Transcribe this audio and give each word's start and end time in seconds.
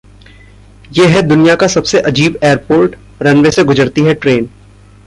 ये 0.91 1.05
है 1.07 1.21
दुनिया 1.21 1.55
का 1.55 1.67
सबसे 1.67 1.99
अजीब 2.01 2.39
एयरपोर्ट, 2.43 2.95
रनवे 3.21 3.51
से 3.51 3.63
गुजरती 3.63 4.01
है 4.01 4.13
ट्रेन 4.13 4.49